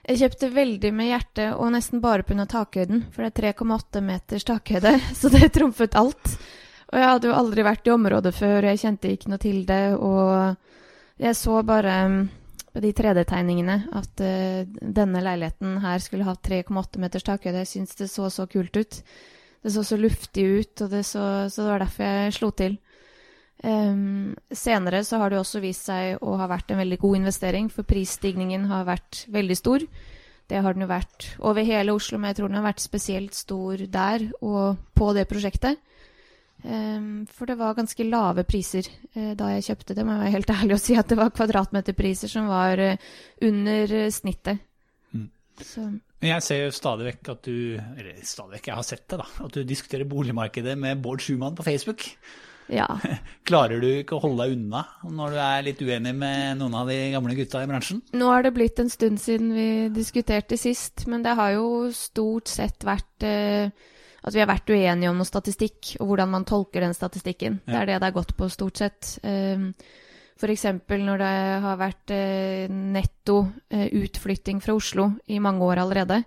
[0.09, 2.47] Jeg kjøpte veldig med hjertet, og nesten bare pga.
[2.49, 3.07] takhøyden.
[3.13, 6.37] For det er 3,8 meters takhøyde, så det trumfet alt.
[6.89, 9.83] Og jeg hadde jo aldri vært i området før, jeg kjente ikke noe til det.
[10.01, 12.21] Og jeg så bare mm,
[12.73, 17.65] på de 3D-tegningene at uh, denne leiligheten her skulle ha 3,8 meters takhøyde.
[17.65, 19.03] Jeg syntes det så så kult ut
[19.63, 22.79] det så så luftig ut, og det så, så det var derfor jeg slo til.
[23.59, 27.73] Um, senere så har det også vist seg å ha vært en veldig god investering,
[27.75, 29.85] for prisstigningen har vært veldig stor.
[30.49, 33.37] Det har den jo vært over hele Oslo, men jeg tror den har vært spesielt
[33.37, 35.83] stor der og på det prosjektet.
[36.63, 40.35] Um, for det var ganske lave priser uh, da jeg kjøpte det, må jeg være
[40.39, 43.13] helt ærlig å si at det var kvadratmeterpriser som var uh,
[43.47, 44.65] under uh, snittet.
[45.65, 45.87] Så.
[46.19, 49.21] Men jeg ser jo stadig vekk at du Eller stadig vekk, jeg har sett det,
[49.21, 49.27] da.
[49.45, 52.07] At du diskuterer boligmarkedet med Bård Schumann på Facebook.
[52.69, 52.87] Ja.
[53.49, 56.91] Klarer du ikke å holde deg unna når du er litt uenig med noen av
[56.91, 58.03] de gamle gutta i bransjen?
[58.13, 62.51] Nå har det blitt en stund siden vi diskuterte sist, men det har jo stort
[62.53, 63.73] sett vært eh,
[64.19, 67.63] at vi har vært uenige om noe statistikk, og hvordan man tolker den statistikken.
[67.65, 67.71] Ja.
[67.71, 69.15] Det er det det har gått på, stort sett.
[69.25, 69.71] Eh,
[70.39, 70.65] F.eks.
[70.87, 71.33] når det
[71.65, 73.41] har vært eh, netto
[73.75, 76.21] eh, utflytting fra Oslo i mange år allerede.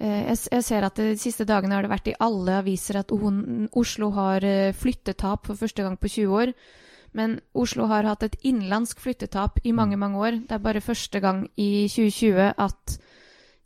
[0.00, 4.10] Eh, jeg, ser at De siste dagene har det vært i alle aviser at Oslo
[4.16, 6.54] har flyttetap for første gang på 20 år.
[7.12, 10.40] Men Oslo har hatt et innenlandsk flyttetap i mange mange år.
[10.48, 12.98] Det er bare første gang i 2020 at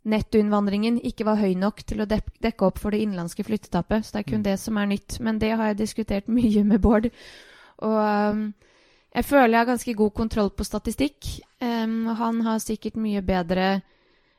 [0.03, 4.03] nettoinnvandringen ikke var høy nok til å dekke opp for det innenlandske flyttetapet.
[4.03, 4.47] Så det er kun mm.
[4.49, 5.19] det som er nytt.
[5.23, 7.07] Men det har jeg diskutert mye med Bård.
[7.83, 8.45] Og um,
[9.13, 11.27] jeg føler jeg har ganske god kontroll på statistikk.
[11.61, 13.81] Um, han har sikkert mye bedre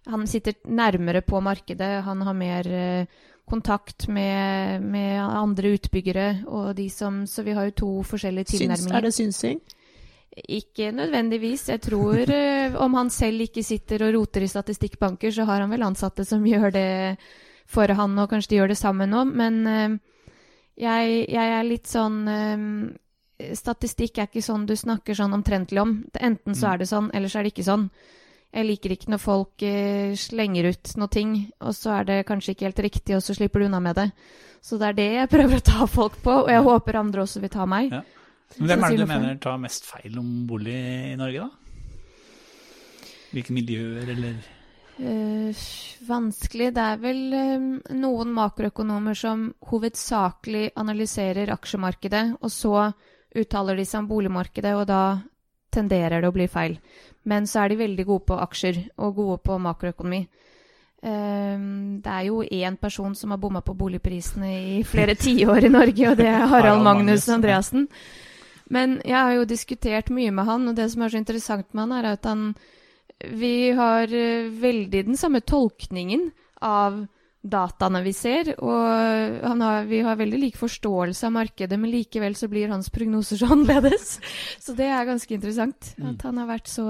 [0.04, 2.02] Han sitter nærmere på markedet.
[2.04, 3.06] Han har mer uh,
[3.48, 8.96] kontakt med, med, andre utbyggere og de som Så vi har jo to forskjellige tilnærminger.
[8.96, 9.60] er det synsing?
[10.48, 11.68] Ikke nødvendigvis.
[11.68, 15.70] Jeg tror uh, om han selv ikke sitter og roter i statistikkbanker, så har han
[15.70, 17.16] vel ansatte som gjør det
[17.66, 19.98] for han, og kanskje de gjør det sammen òg, Men uh,
[20.76, 22.26] jeg, jeg, er litt sånn
[23.58, 25.96] statistikk er ikke sånn du snakker sånn omtrentlig om.
[26.14, 26.72] Enten så mm.
[26.72, 27.88] er det sånn, eller så er det ikke sånn.
[28.54, 32.54] Jeg liker ikke når folk eh, slenger ut noe ting, og så er det kanskje
[32.54, 34.08] ikke helt riktig, og så slipper du unna med det.
[34.62, 37.42] Så det er det jeg prøver å ta folk på, og jeg håper andre også
[37.42, 37.90] vil ta meg.
[37.90, 38.04] Ja.
[38.54, 40.74] Men Hvem er det du mener tar mest feil om bolig
[41.10, 43.10] i Norge, da?
[43.34, 44.36] Hvilke miljøer, eller
[45.02, 45.64] uh,
[46.06, 46.68] vanskelig.
[46.76, 47.66] Det er vel um,
[47.98, 52.76] noen makroøkonomer som hovedsakelig analyserer aksjemarkedet, og så
[53.34, 55.02] uttaler de seg om boligmarkedet, og da
[55.74, 56.78] tenderer det å bli feil.
[57.28, 60.20] Men så er de veldig gode på aksjer og gode på makroøkonomi.
[61.04, 61.64] Eh,
[62.04, 66.10] det er jo én person som har bomma på boligprisene i flere tiår i Norge,
[66.10, 67.28] og det er Harald Magnus.
[67.32, 67.88] Andreassen.
[68.72, 71.84] Men jeg har jo diskutert mye med han, og det som er så interessant med
[71.84, 72.54] han, er at han
[73.24, 77.06] Vi har eh, veldig den samme tolkningen av
[77.44, 82.36] dataene vi ser, og han har, vi har veldig lik forståelse av markedet, men likevel
[82.38, 84.16] så blir hans prognoser så annerledes.
[84.62, 85.92] Så det er ganske interessant.
[86.00, 86.86] At han har vært så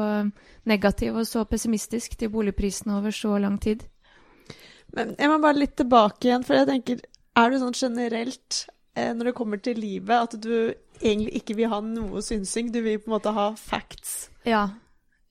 [0.70, 3.82] negativ og så pessimistisk til boligprisene over så lang tid.
[4.94, 7.02] Men jeg må bare litt tilbake igjen, for jeg tenker
[7.34, 8.60] Er du sånn generelt,
[8.94, 12.68] eh, når det kommer til livet, at du egentlig ikke vil ha noe synsing?
[12.70, 14.28] Du vil på en måte ha facts?
[14.46, 14.68] Ja.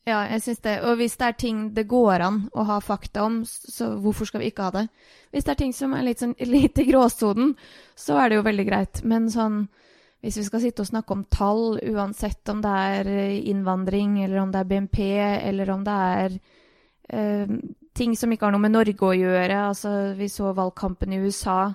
[0.03, 0.73] Ja, jeg syns det.
[0.83, 4.43] Og hvis det er ting det går an å ha fakta om, så hvorfor skal
[4.43, 4.87] vi ikke ha det?
[5.31, 7.53] Hvis det er ting som er litt, sånn, litt i gråsonen,
[7.95, 9.03] så er det jo veldig greit.
[9.07, 9.63] Men sånn
[10.23, 14.39] hvis vi skal sitte og snakke om tall, uansett om det er eh, innvandring, eller
[14.39, 14.99] om det er BNP,
[15.51, 16.37] eller om det er
[17.11, 17.57] eh,
[17.95, 21.73] ting som ikke har noe med Norge å gjøre, altså vi så valgkampen i USA,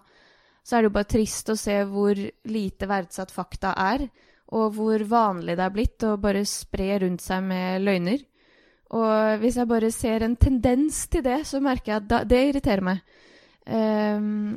[0.64, 2.16] så er det jo bare trist å se hvor
[2.48, 4.08] lite verdsatt fakta er
[4.48, 8.24] og hvor vanlig det er blitt å bare spre rundt seg med løgner.
[8.96, 12.84] Og hvis jeg bare ser en tendens til det, så merker jeg at det irriterer
[12.88, 13.02] meg.
[13.68, 14.56] Um,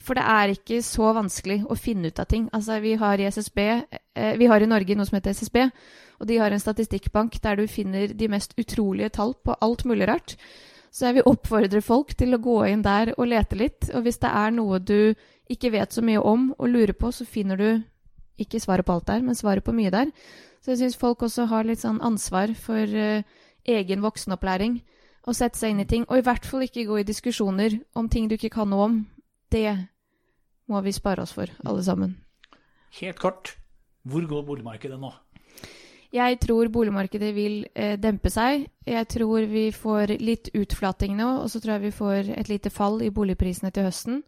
[0.00, 2.46] for det er ikke så vanskelig å finne ut av ting.
[2.56, 5.58] Altså, vi har i SSB eh, Vi har i Norge noe som heter SSB,
[6.20, 10.08] og de har en statistikkbank der du finner de mest utrolige tall på alt mulig
[10.08, 10.36] rart.
[10.94, 13.90] Så jeg vil oppfordre folk til å gå inn der og lete litt.
[13.92, 15.12] Og hvis det er noe du
[15.52, 17.68] ikke vet så mye om og lurer på, så finner du
[18.42, 20.12] ikke svaret på alt der, men svaret på mye der.
[20.60, 23.26] Så jeg syns folk også har litt sånn ansvar for uh,
[23.66, 24.80] egen voksenopplæring.
[25.26, 28.08] Å sette seg inn i ting, og i hvert fall ikke gå i diskusjoner om
[28.10, 28.96] ting du ikke kan noe om.
[29.50, 29.68] Det
[30.70, 32.16] må vi spare oss for, alle sammen.
[33.00, 33.56] Helt kort,
[34.06, 35.12] hvor går boligmarkedet nå?
[36.14, 38.68] Jeg tror boligmarkedet vil eh, dempe seg.
[38.86, 42.70] Jeg tror vi får litt utflating nå, og så tror jeg vi får et lite
[42.70, 44.22] fall i boligprisene til høsten.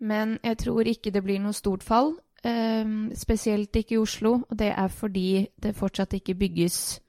[0.00, 2.16] Men jeg tror ikke det blir noe stort fall.
[2.44, 7.00] Ehm, spesielt ikke i Oslo, og det er fordi det fortsatt ikke bygges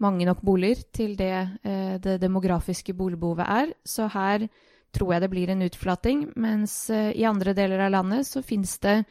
[0.00, 1.32] mange nok boliger til det
[1.64, 3.72] eh, det demografiske boligbehovet er.
[3.84, 4.48] Så her
[4.92, 8.78] tror jeg det blir en utflating, mens eh, i andre deler av landet så finnes
[8.78, 9.04] det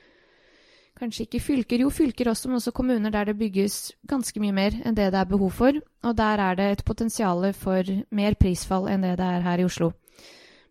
[1.00, 4.76] kanskje ikke fylker, jo fylker også, men også kommuner der det bygges ganske mye mer
[4.84, 5.82] enn det det er behov for.
[6.04, 9.66] Og der er det et potensial for mer prisfall enn det det er her i
[9.66, 9.94] Oslo.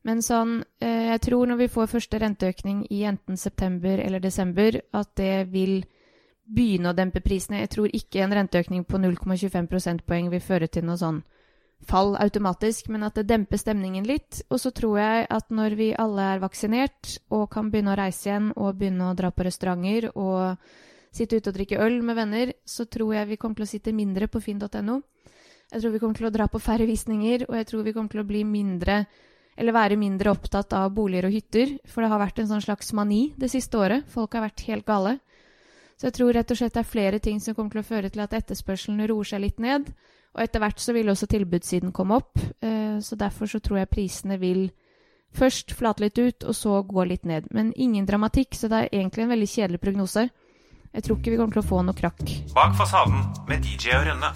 [0.06, 4.80] Men sånn, eh, jeg tror når vi får første renteøkning i enten september eller desember,
[4.92, 5.82] at det vil
[6.48, 7.60] begynne å dempe prisene.
[7.64, 11.22] Jeg tror ikke en renteøkning på 0,25 prosentpoeng vil føre til noe sånn
[11.86, 14.42] fall automatisk, men at det demper stemningen litt.
[14.50, 18.30] Og så tror jeg at når vi alle er vaksinert og kan begynne å reise
[18.30, 20.58] igjen og begynne å dra på restauranter og
[21.14, 23.94] sitte ute og drikke øl med venner, så tror jeg vi kommer til å sitte
[23.94, 25.00] mindre på finn.no.
[25.68, 28.12] Jeg tror vi kommer til å dra på færre visninger, og jeg tror vi kommer
[28.12, 29.02] til å bli mindre
[29.58, 32.92] eller være mindre opptatt av boliger og hytter, for det har vært en sånn slags
[32.94, 34.06] mani det siste året.
[34.12, 35.16] Folk har vært helt gale.
[35.98, 38.10] Så jeg tror rett og slett det er flere ting som kommer til å føre
[38.14, 39.88] til at etterspørselen roer seg litt ned.
[40.36, 42.38] Og etter hvert så vil også tilbudssiden komme opp.
[42.62, 44.70] Eh, Så derfor så tror jeg prisene vil
[45.34, 47.48] først flate litt ut, og så gå litt ned.
[47.50, 50.28] Men ingen dramatikk, så det er egentlig en veldig kjedelig prognose.
[50.94, 52.22] Jeg tror ikke vi kommer til å få noe krakk.
[52.54, 54.32] Bak fasaden med DJ og Rønne.